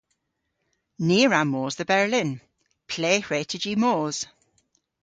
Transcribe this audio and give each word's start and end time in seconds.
Ni 1.05 1.19
a 1.23 1.27
wra 1.27 1.41
mos 1.51 1.73
dhe 1.77 1.85
Berlin. 1.93 2.31
Ple 2.89 3.11
hwre'ta 3.25 3.57
jy 3.63 3.73
mos? 3.83 4.17